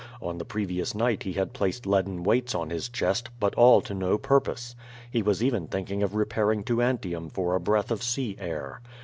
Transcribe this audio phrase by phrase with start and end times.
[0.19, 3.93] On the previous night he had placed leaden weights on his chest, but all to
[3.93, 4.75] no purpose.
[5.11, 8.81] He was even thinking of repairing to Antium for a breath of sea air.